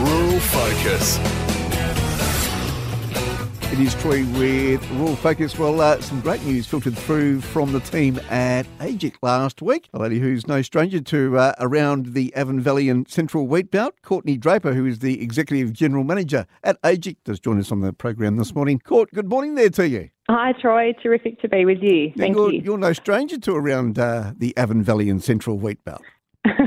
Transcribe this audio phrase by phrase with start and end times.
[0.00, 1.18] Rural Focus.
[3.72, 5.56] It is Troy with Rural Focus.
[5.58, 9.88] Well, uh, some great news filtered through from the team at AEGIC last week.
[9.92, 13.94] A lady who's no stranger to uh, around the Avon Valley and Central Wheat Belt,
[14.02, 17.92] Courtney Draper, who is the Executive General Manager at AEGIC, does join us on the
[17.92, 18.80] program this morning.
[18.80, 20.10] Court, good morning there to you.
[20.28, 20.92] Hi, Troy.
[21.02, 22.12] Terrific to be with you.
[22.16, 22.62] Thank you're, you.
[22.64, 26.02] You're no stranger to around uh, the Avon Valley and Central Wheat Belt.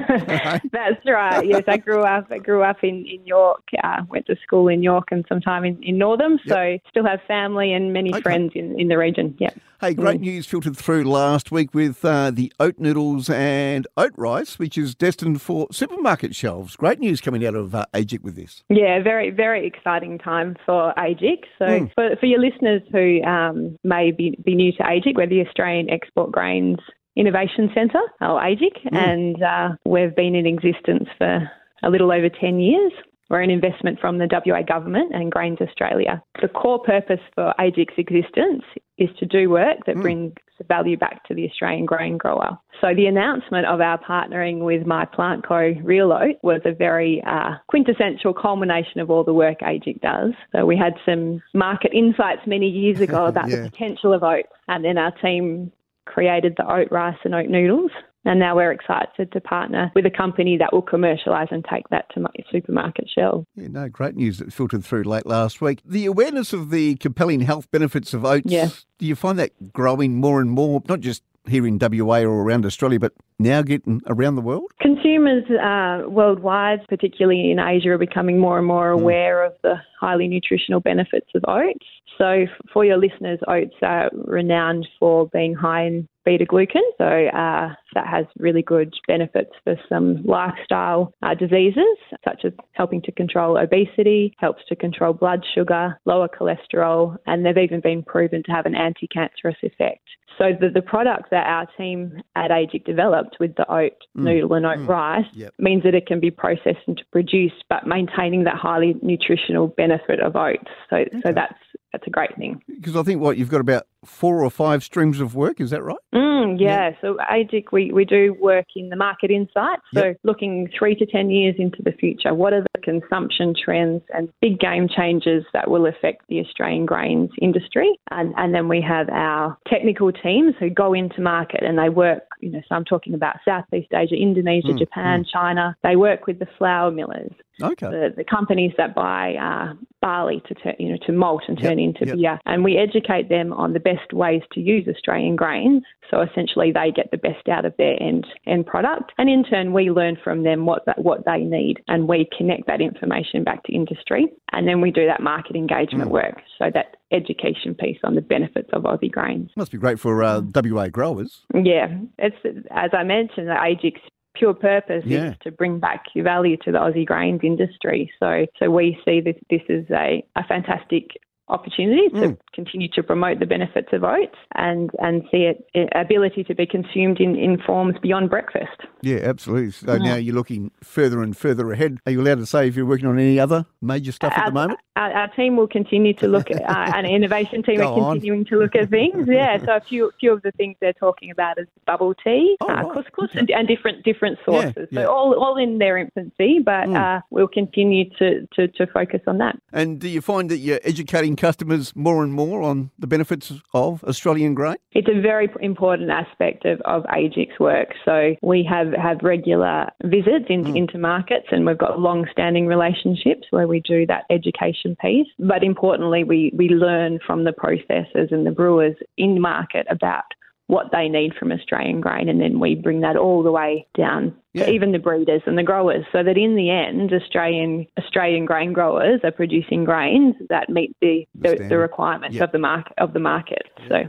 [0.72, 1.46] That's right.
[1.46, 2.28] Yes, I grew up.
[2.32, 3.64] I grew up in in York.
[3.84, 6.40] Uh, went to school in York and some time in, in Northam.
[6.48, 8.22] So still have family and many Okay.
[8.22, 9.36] friends in, in the region.
[9.40, 9.50] Yeah.
[9.80, 14.58] Hey, great news filtered through last week with uh, the oat noodles and oat rice,
[14.58, 16.76] which is destined for supermarket shelves.
[16.76, 18.64] Great news coming out of uh, AEGIC with this.
[18.70, 21.44] Yeah, very, very exciting time for AEGIC.
[21.60, 21.92] So, Mm.
[21.94, 25.92] for, for your listeners who um, may be, be new to AEGIC, we're the Australian
[25.92, 26.80] Export Grains
[27.18, 31.50] Innovation Centre, or AEGIC, and uh, we've been in existence for
[31.84, 32.92] a little over 10 years.
[33.30, 36.24] We're an investment from the WA government and Grains Australia.
[36.42, 38.64] The core purpose for AEGIC's existence
[38.98, 40.34] is to do work that brings
[40.70, 42.58] value back to the Australian grain grower.
[42.82, 45.74] So the announcement of our partnering with My Plant Co.
[45.84, 50.34] Real Oat was a very uh, quintessential culmination of all the work AEGIC does.
[50.54, 53.58] So we had some market insights many years ago about Yeah.
[53.64, 55.72] the potential of oats, and then our team
[56.08, 57.92] created the oat rice and oat noodles.
[58.26, 62.10] And now we're excited to partner with a company that will commercialise and take that
[62.14, 63.46] to my supermarket shelves.
[63.56, 65.80] Yeah, no, great news that filtered through late last week.
[65.86, 68.68] The awareness of the compelling health benefits of oats, Yeah.
[69.00, 72.66] do you find that growing more and more, not just here in WA or around
[72.66, 74.72] Australia, but now getting around the world?
[74.82, 80.28] Consumers uh, worldwide, particularly in Asia, are becoming more and more aware of the highly
[80.28, 81.86] nutritional benefits of oats.
[82.18, 86.82] So, for your listeners, oats are renowned for being high in beta glucan.
[86.98, 93.02] So, uh, that has really good benefits for some lifestyle uh, diseases, such as helping
[93.04, 98.44] to control obesity, helps to control blood sugar, lower cholesterol, and they've even been proven
[98.44, 100.04] to have an anti cancerous effect.
[100.38, 104.66] So, the, the product that our team at AEGIC developed with the oat noodle and
[104.66, 105.54] oat rice Yep.
[105.60, 110.36] means that it can be processed and produced, but maintaining that highly nutritional benefit of
[110.36, 110.70] oats.
[110.90, 111.58] So, so that's
[111.98, 112.62] that's a great thing.
[112.68, 115.84] Because I think, what, you've got about four or five streams of work, is that
[115.84, 115.98] right?
[116.14, 116.92] Mm, yeah.
[117.02, 119.80] So AEGIC, we, we do work in the market insight.
[119.94, 124.30] So looking three to 10 years into the future, what are the consumption trends and
[124.42, 128.00] big game changes that will affect the Australian grains industry?
[128.12, 132.24] And, and then we have our technical teams who go into market and they work,
[132.40, 135.28] you know, so I'm talking about Southeast Asia, Indonesia, mm, Japan, mm.
[135.32, 135.76] China.
[135.84, 137.32] They work with the flour millers
[137.62, 137.88] Okay.
[137.88, 141.80] the, the companies that buy uh, barley to turn, you know, to malt and turn
[141.80, 142.16] into yep.
[142.16, 145.84] beer, and we educate them on the best ways to use Australian grains.
[146.12, 149.74] So essentially, they get the best out of their end end product, and in turn,
[149.74, 153.64] we learn from them what that, what they need, and we connect that information back
[153.64, 156.14] to industry, and then we do that market engagement mm.
[156.14, 156.42] work.
[156.60, 159.50] So that education piece on the benefits of Aussie grains.
[159.56, 161.42] Must be great for uh, WA growers.
[161.54, 161.88] Yeah,
[162.18, 162.36] it's
[162.72, 164.02] as I mentioned, the AEGIC's
[164.36, 165.32] pure purpose Yeah.
[165.32, 168.12] is to bring back value to the Aussie grains industry.
[168.20, 171.12] So, so we see this this is a, a fantastic
[171.50, 172.38] opportunity to Mm.
[172.54, 176.66] continue to promote the benefits of oats and and see it, it ability to be
[176.66, 178.82] consumed in, in forms beyond breakfast.
[179.02, 179.72] Yeah, absolutely.
[179.72, 182.00] So now you're looking further and further ahead.
[182.06, 184.52] Are you allowed to say if you're working on any other major stuff at the
[184.52, 184.80] moment?
[184.96, 188.12] Our, our team will continue to look at, uh, an innovation team Go are on.
[188.16, 189.28] continuing to look at things.
[189.38, 192.68] Yeah, so a few few of the things they're talking about is bubble tea, Oh,
[192.70, 192.86] uh, right.
[193.06, 194.88] couscous, and, and different different Yeah, sources.
[194.92, 195.04] yeah.
[195.04, 199.38] So all all in their infancy, but uh, we'll continue to, to, to focus on
[199.38, 199.58] that.
[199.72, 204.04] And do you find that you're educating customers more and more on the benefits of
[204.06, 204.78] Australian grain?
[204.94, 207.90] It's a very important aspect of, of AEGIC's work.
[208.06, 210.76] So we have, have regular visits in, hmm.
[210.76, 215.28] into markets and we've got long standing relationships where we do that education piece.
[215.40, 220.24] But importantly, we, we learn from the processors and the brewers in market about
[220.68, 224.36] what they need from Australian grain and then we bring that all the way down
[224.54, 224.66] Yeah.
[224.66, 228.74] to even the breeders and the growers so that in the end Australian Australian grain
[228.74, 232.44] growers are producing grains that meet the, the, the requirements Yeah.
[232.44, 233.64] of the market of the market.
[233.88, 234.04] So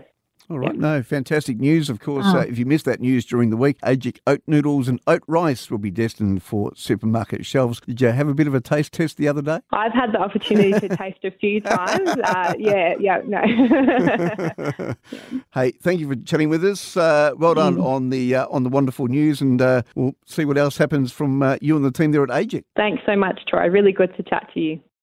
[0.50, 1.90] All right, no, fantastic news.
[1.90, 4.98] Of course, uh, if you missed that news during the week, AEGIC oat noodles and
[5.06, 7.80] oat rice will be destined for supermarket shelves.
[7.80, 9.60] Did you have a bit of a taste test the other day?
[9.72, 12.08] I've had the opportunity to taste a few times.
[12.08, 14.94] Uh, yeah, yeah, no.
[15.52, 16.96] Hey, thank you for chatting with us.
[16.96, 20.56] Uh, well done on the uh, on the wonderful news, and uh, we'll see what
[20.56, 22.64] else happens from uh, you and the team there at AEGIC.
[22.76, 23.66] Thanks so much, Troy.
[23.68, 24.80] Really good to chat to you.